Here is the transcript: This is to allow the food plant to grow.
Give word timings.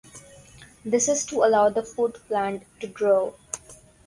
This 0.83 1.07
is 1.09 1.27
to 1.27 1.43
allow 1.43 1.69
the 1.69 1.83
food 1.83 2.15
plant 2.27 2.63
to 2.79 2.87
grow. 2.87 3.35